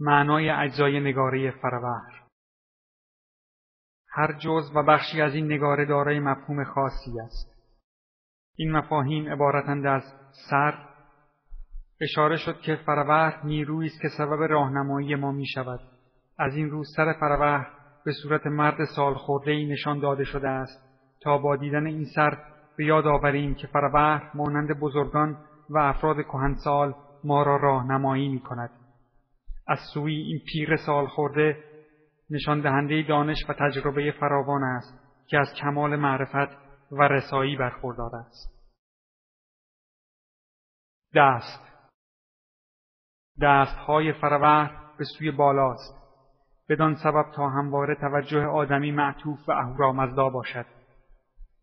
[0.00, 2.22] معنای اجزای نگاره فروهر
[4.08, 7.51] هر جز و بخشی از این نگاره دارای مفهوم خاصی است.
[8.56, 10.02] این مفاهیم عبارتند از
[10.50, 10.74] سر
[12.00, 15.80] اشاره شد که فروهر نیرویی است که سبب راهنمایی ما می شود.
[16.38, 17.66] از این روز سر فروهر
[18.04, 20.82] به صورت مرد سال خورده نشان داده شده است
[21.22, 22.38] تا با دیدن این سر
[22.76, 25.36] به یاد آوریم که فروهر مانند بزرگان
[25.70, 28.70] و افراد کهنسال ما را راهنمایی می کند.
[29.68, 31.56] از سوی این پیر سال خورده
[32.30, 36.61] نشان دهنده دانش و تجربه فراوان است که از کمال معرفت
[36.92, 38.52] و رسایی برخوردار است.
[41.14, 41.72] دست.
[43.42, 45.94] دستهای فروهر به سوی بالاست.
[46.68, 50.66] بدان سبب تا همواره توجه آدمی معطوف و اهورامزدا باشد.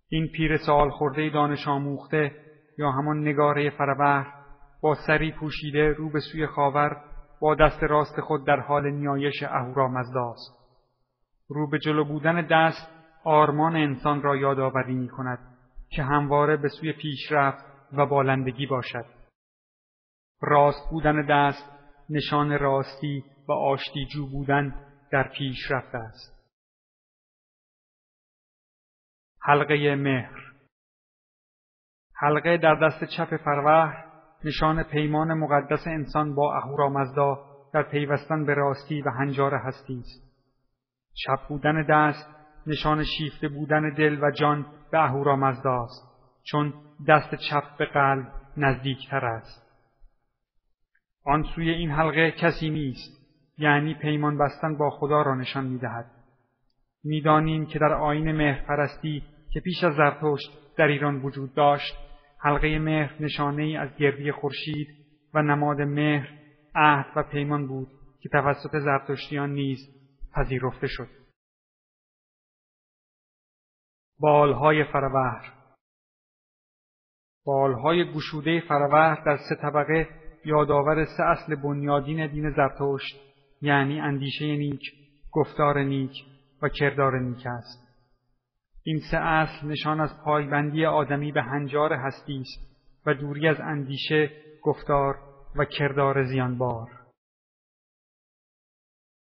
[0.09, 2.32] این پیر سال خورده دانش آموخته
[2.77, 4.34] یا همان نگاره فروهر
[4.82, 7.03] با سری پوشیده رو به سوی خاور
[7.41, 10.59] با دست راست خود در حال نیایش اهورامزداست
[11.49, 15.39] رو به جلو بودن دست آرمان انسان را یادآوری می کند
[15.89, 19.05] که همواره به سوی پیشرفت و بالندگی باشد.
[20.41, 21.70] راست بودن دست
[22.09, 24.76] نشان راستی و آشتیجو بودن
[25.11, 26.39] در پیشرفت است.
[29.41, 30.39] حلقه مهر.
[32.15, 34.05] حلقه در دست چپ فروهر
[34.43, 40.30] نشان پیمان مقدس انسان با اهورامزدا در پیوستن به راستی و هنجار هستی است.
[41.13, 46.10] چپ بودن دست نشان شیفته بودن دل و جان به اهورامزدا است
[46.43, 46.74] چون
[47.07, 49.70] دست چپ به قلب نزدیکتر است.
[51.26, 53.20] آن سوی این حلقه کسی نیست
[53.57, 56.05] یعنی پیمان بستن با خدا را نشان می‌دهد.
[57.03, 61.95] می‌دانیم که در آین مهرپرستی که پیش از زرتشت در ایران وجود داشت
[62.39, 64.88] حلقه مهر نشانه ای از گردی خورشید
[65.34, 66.30] و نماد مهر
[66.76, 67.88] عهد و پیمان بود
[68.22, 69.80] که توسط زرتشتیان نیز
[70.36, 71.18] پذیرفته شد.
[74.20, 75.53] بالهای فروهر
[77.45, 80.07] بالهای گشوده فروهر در سه طبقه
[80.45, 83.15] یادآور سه اصل بنیادین دین زرتشت
[83.61, 84.82] یعنی اندیشه نیک
[85.32, 86.11] گفتار نیک
[86.61, 87.89] و کردار نیک است.
[88.84, 92.70] این سه اصل نشان از پایبندی آدمی به هنجار هستی است
[93.05, 94.32] و دوری از اندیشه
[94.63, 95.15] گفتار
[95.55, 96.88] و کردار زیانبار.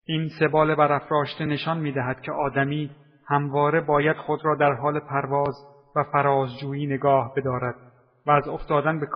[0.06, 2.91] این سبال برافراشته نشان می‌دهد که آدمی
[3.28, 5.55] همواره باید خود را در حال پرواز
[5.95, 7.76] و فرازجویی نگاه بدارد
[8.26, 9.07] و از افتادن به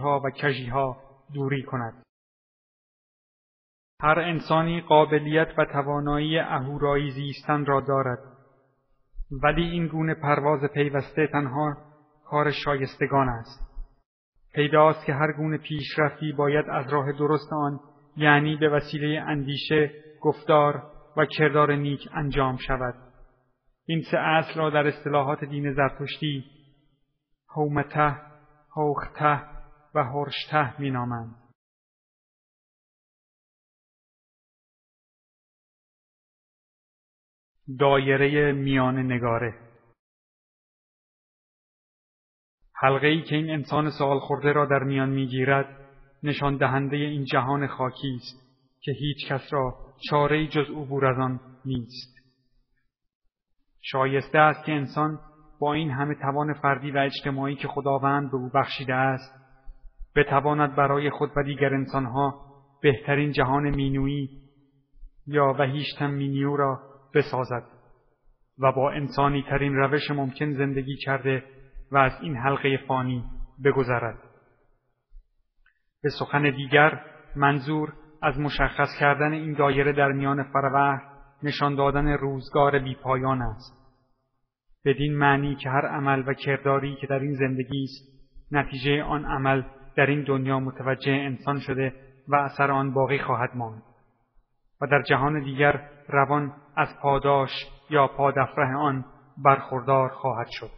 [0.00, 0.30] ها و
[0.72, 0.96] ها
[1.34, 2.02] دوری کند.
[4.02, 8.18] هر انسانی قابلیت و توانایی اهورایی زیستن را دارد.
[9.42, 11.76] ولی این گونه پرواز پیوسته تنها
[12.24, 13.70] کار شایستگان است.
[14.54, 17.80] پیداست که هر گونه پیشرفتی باید از راه درست آن
[18.16, 19.90] یعنی به وسیله اندیشه
[20.20, 20.82] گفتار
[21.16, 23.09] و کردار نیک انجام شود.
[23.90, 26.44] این سه اصل را در اصطلاحات دین زرتشتی
[27.48, 28.16] هومته
[28.76, 29.42] هوخته
[29.94, 31.34] و هرشته مینامند.
[37.78, 39.54] دایره میان نگاره
[42.74, 45.90] حلقه ای که این انسان سوال خورده را در میان می‌گیرد
[46.22, 51.40] نشان دهنده این جهان خاکی است که هیچ کس را چاره جز عبور از آن
[51.64, 52.19] نیست.
[53.80, 55.18] شایسته است که انسان
[55.60, 59.40] با این همه توان فردی و اجتماعی که خداوند به او بخشیده است
[60.16, 62.40] بتواند برای خود و دیگر انسانها
[62.82, 64.28] بهترین جهان مینویی
[65.26, 66.80] یا وحیشتم مینیو را
[67.14, 67.62] بسازد
[68.58, 71.44] و با انسانی ترین روش ممکن زندگی کرده
[71.92, 73.24] و از این حلقه فانی
[73.64, 74.18] بگذرد.
[76.02, 77.04] به سخن دیگر
[77.36, 81.09] منظور از مشخص کردن این دایره در میان فروهر
[81.42, 83.80] نشان دادن روزگار بیپایان است.
[84.84, 88.10] بدین معنی که هر عمل و کرداری که در این زندگی است
[88.52, 89.62] نتیجه آن عمل
[89.96, 91.92] در این دنیا متوجه انسان شده
[92.28, 93.82] و اثر آن باقی خواهد ماند
[94.80, 97.50] و در جهان دیگر روان از پاداش
[97.90, 99.04] یا پادفره آن
[99.44, 100.70] برخوردار خواهد شد.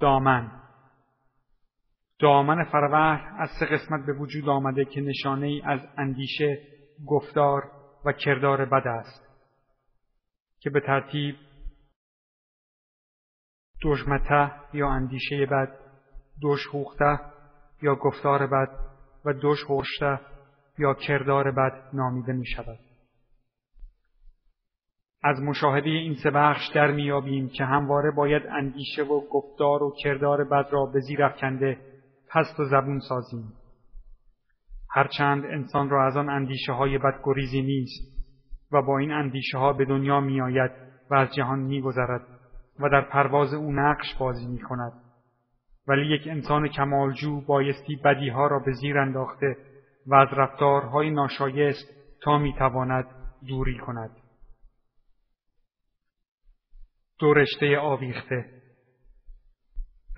[0.00, 0.62] دامن
[2.18, 6.58] دامن فروهر از سه قسمت به وجود آمده که نشانه ای از اندیشه،
[7.06, 7.70] گفتار
[8.04, 9.22] و کردار بد است
[10.60, 11.36] که به ترتیب
[13.82, 15.78] دشمته یا اندیشه بد،
[16.42, 17.20] دشهوخته
[17.82, 18.68] یا گفتار بد
[19.24, 20.20] و دشهوشته
[20.78, 22.78] یا کردار بد نامیده می شود.
[25.24, 30.44] از مشاهده این سه بخش در میابیم که همواره باید اندیشه و گفتار و کردار
[30.44, 31.78] بد را به زیر افکنده
[32.28, 33.52] پست و زبون سازیم.
[34.94, 38.12] هرچند انسان را از آن اندیشه های بد گریزی نیست
[38.72, 40.70] و با این اندیشه ها به دنیا می آید
[41.10, 42.26] و از جهان می گذرد
[42.80, 44.92] و در پرواز او نقش بازی می کند.
[45.88, 49.56] ولی یک انسان کمالجو بایستی بدیها را به زیر انداخته
[50.06, 51.88] و از رفتارهای ناشایست
[52.22, 53.04] تا می‌تواند
[53.48, 54.10] دوری کند.
[57.18, 58.44] دو رشته آویخته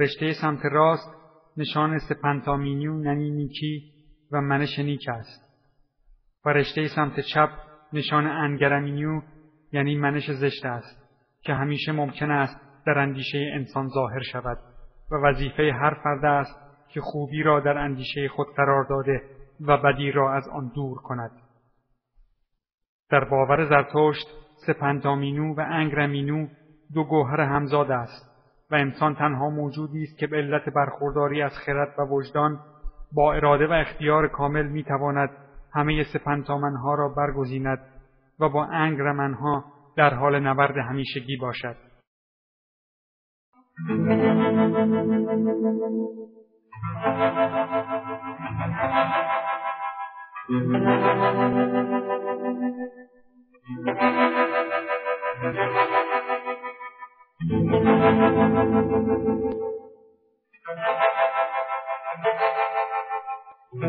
[0.01, 1.15] رشته سمت راست
[1.57, 3.94] نشان سپنتامینیو ننینیکی
[4.35, 5.45] و منش نیک است
[6.45, 7.51] و رشته سمت چپ
[7.93, 9.23] نشان انگرمینیو
[9.73, 11.05] یعنی منش زشت است
[11.43, 14.59] که همیشه ممکن است در اندیشه انسان ظاهر شود
[15.11, 19.23] و وظیفه هر فرد است که خوبی را در اندیشه خود قرار داده
[19.61, 21.31] و بدی را از آن دور کند.
[23.11, 24.27] در باور زرتشت
[24.67, 26.47] سپنتامینو و انگرمینو
[26.95, 28.35] دو گوهر همزاد است
[28.71, 32.61] و انسان تنها موجودی است که به علت برخورداری از خرد و وجدان
[33.15, 35.31] با اراده و اختیار کامل می‌تواند
[35.75, 37.79] همه سپنتامنها را برگزیند
[38.41, 39.65] و با انگرمنها
[39.97, 41.77] در حال نبرد همیشگی باشد.
[63.75, 63.83] ریشه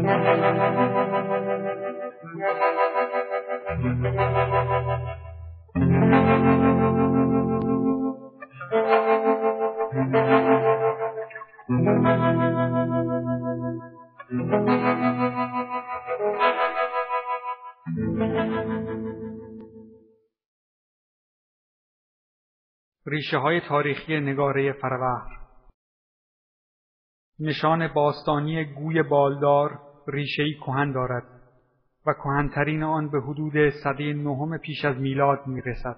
[23.37, 25.44] های تاریخی نگاره فروهر
[27.39, 31.23] نشان باستانی گوی بالدار ریشهای کهن دارد
[32.05, 35.97] و کهنترین آن به حدود صده نهم پیش از میلاد می‌رسد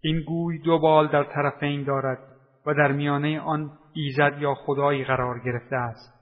[0.00, 2.18] این گوی دو بال در طرفین دارد
[2.66, 6.16] و در میانه آن ایزد یا خدایی قرار گرفته است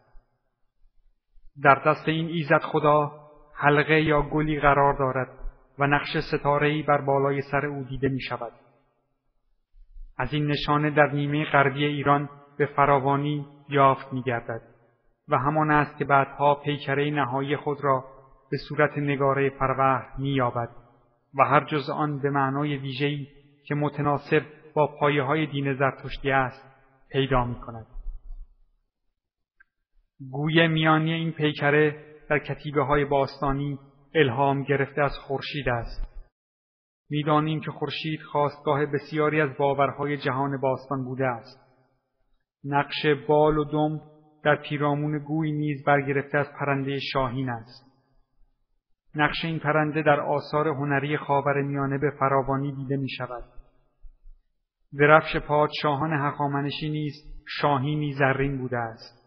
[1.63, 3.13] در دست این ایزد خدا
[3.55, 5.29] حلقه یا گلی قرار دارد
[5.79, 8.53] و نقش ستاره‌ای بر بالای سر او دیده می شود.
[10.19, 12.29] از این نشانه در نیمه غربی ایران
[12.59, 14.63] به فراوانی یافت می گردد
[15.29, 18.05] و همان است که بعدها پیکره نهایی خود را
[18.51, 20.69] به صورت نگاره فروهر می یابد
[21.39, 23.27] و هر جز آن به معنای ویژه‌ای
[23.67, 24.43] که متناسب
[24.75, 26.75] با پایه های دین زرتشتی است
[27.11, 27.87] پیدا می کند.
[30.31, 33.79] گوی میانی این پیکره در کتیبه های باستانی
[34.15, 36.15] الهام گرفته از خورشید است.
[37.11, 41.64] می‌دانیم که خورشید خواستگاه بسیاری از باورهای جهان باستان بوده است.
[42.65, 44.01] نقش بال و دم
[44.45, 47.95] در پیرامون گوی نیز برگرفته از پرنده شاهین است.
[49.15, 53.45] نقش این پرنده در آثار هنری خاور میانه به فراوانی دیده می شود.
[54.99, 57.13] درفش پادشاهان هخامنشی نیز
[57.61, 59.25] شاهینی زرین بوده است.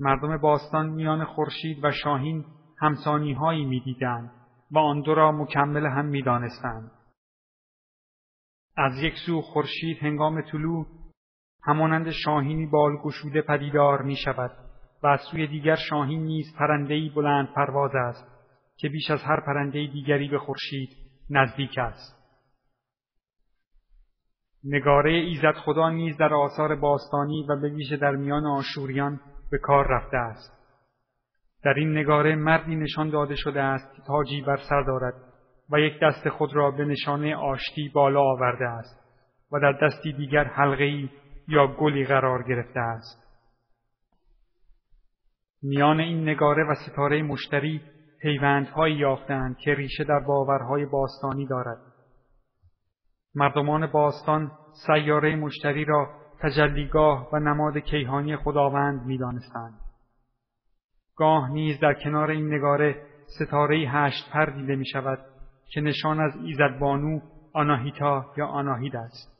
[0.00, 2.44] مردم باستان میان خورشید و شاهین
[2.78, 4.30] همسانی هایی می دیدن
[4.70, 6.90] و آن دو را مکمل هم می دانستند.
[8.76, 10.86] از یک سو خورشید هنگام طلوع
[11.62, 14.50] همانند شاهینی بالگشوده پدیدار می شود
[15.02, 18.26] و از سوی دیگر شاهین نیز پرندهی بلند پرواز است
[18.76, 20.88] که بیش از هر پرنده دیگری به خورشید
[21.30, 22.20] نزدیک است.
[24.64, 29.86] نگاره ایزد خدا نیز در آثار باستانی و به ویژه در میان آشوریان به کار
[29.88, 30.60] رفته است.
[31.64, 35.14] در این نگاره مردی نشان داده شده است که تاجی بر سر دارد
[35.72, 39.00] و یک دست خود را به نشانه آشتی بالا آورده است
[39.52, 41.08] و در دستی دیگر حلقه‌ای
[41.50, 43.20] یا گلی قرار گرفته است.
[45.62, 47.80] میان این نگاره و ستاره مشتری
[48.20, 51.78] پیوندهایی یافتند که ریشه در باورهای باستانی دارد.
[53.34, 54.52] مردمان باستان
[54.86, 56.08] سیاره مشتری را
[56.40, 59.80] تجلیگاه و نماد کیهانی خداوند می‌دانستند.
[61.16, 65.18] گاه نیز در کنار این نگاره ستاره هشت پر دیده می شود
[65.72, 67.20] که نشان از ایزدبانو
[67.52, 69.39] آناهیتا یا آناهید است.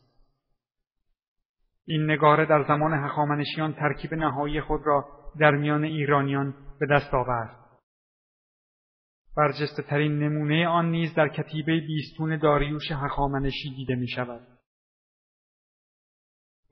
[1.86, 5.04] این نگاره در زمان هخامنشیان ترکیب نهایی خود را
[5.38, 7.56] در میان ایرانیان به دست آورد.
[9.36, 14.46] برجسته ترین نمونه آن نیز در کتیبه بیستون داریوش هخامنشی دیده می شود.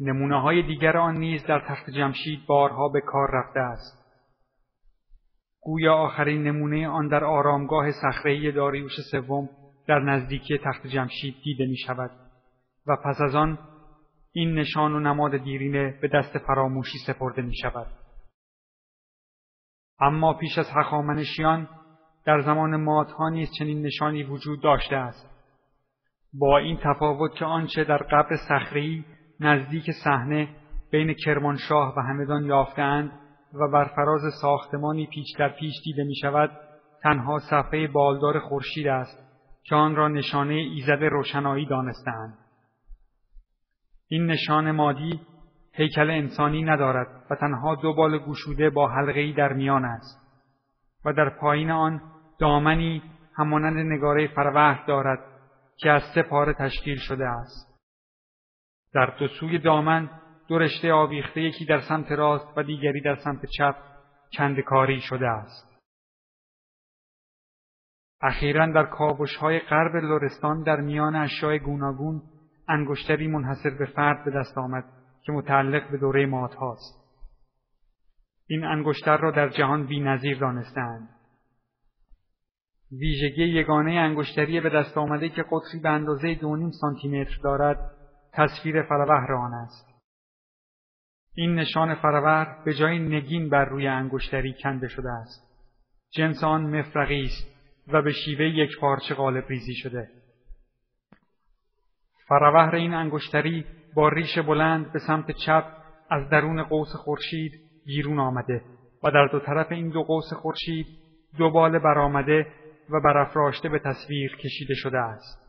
[0.01, 3.99] نمونه های دیگر آن نیز در تخت جمشید بارها به کار رفته است.
[5.61, 9.49] گویا آخرین نمونه آن در آرامگاه صخره‌ای داریوش سوم
[9.89, 12.11] در نزدیکی تخت جمشید دیده می شود
[12.87, 13.59] و پس از آن
[14.39, 17.87] این نشان و نماد دیرینه به دست فراموشی سپرده می شود.
[20.01, 21.69] اما پیش از هخامنشیان
[22.27, 25.31] در زمان مادها نیز چنین نشانی وجود داشته است.
[26.35, 29.05] با این تفاوت که آنچه در قبر صخره‌ای
[29.41, 30.49] نزدیک صحنه
[30.91, 33.13] بین کرمانشاه و همدان یافتهاند
[33.55, 36.51] و بر فراز ساختمانی پیچ در پیش دیده می شود
[37.03, 39.19] تنها صفحه بالدار خورشید است
[39.65, 42.48] که آن را نشانه ایزد روشنایی دانستهاند
[44.09, 45.21] این نشان مادی
[45.73, 50.29] هیکل انسانی ندارد و تنها دو بال گشوده با حلقهای در میان است
[51.05, 52.01] و در پایین آن
[52.39, 53.03] دامنی
[53.37, 55.19] همانند نگاره فروهر دارد
[55.77, 57.81] که از سه پاره تشکیل شده است
[58.95, 60.11] در دو سوی دامن
[60.49, 63.75] دو رشته آویخته یکی در سمت راست و دیگری در سمت چپ
[64.39, 65.69] کندکاری شده است.
[68.21, 72.23] اخیرا در کابوش های غرب لرستان در میان اشیاء گوناگون
[72.69, 74.85] انگشتری منحصر به فرد به دست آمد
[75.23, 76.99] که متعلق به دوره مات هاست.
[78.47, 81.09] این انگشتر را در جهان بی نظیر دانستند.
[82.93, 87.91] ویژگی یگانه انگشتری به دست آمده که قطری به اندازه دو نیم سانتیمتر دارد
[88.33, 89.89] تصویر فروهر آن است.
[91.35, 95.49] این نشان فرور به جای نگین بر روی انگشتری کنده شده است.
[96.11, 97.59] جنس آن مفرقی است
[97.89, 100.18] و به شیوه یک پارچه غالب ریزی شده.
[102.29, 103.65] فروهر این انگشتری
[103.95, 105.65] با ریش بلند به سمت چپ
[106.11, 107.53] از درون قوس خورشید
[107.87, 108.63] بیرون آمده
[109.05, 110.87] و در دو طرف این دو قوس خورشید
[111.39, 112.47] دو بال برآمده
[112.91, 115.49] و برافراشته به تصویر کشیده شده است.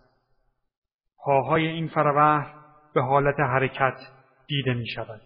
[1.26, 2.54] پاهای این فروهر
[2.94, 3.98] به حالت حرکت
[4.48, 5.22] دیده می شود.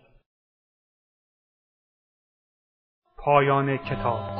[3.17, 4.32] پایان کتاب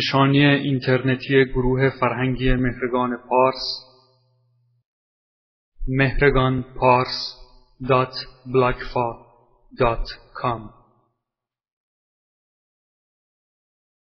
[0.00, 3.62] نشانی اینترنتی گروه فرهنگی مهرگان پارس
[5.88, 7.34] مهرگان پارس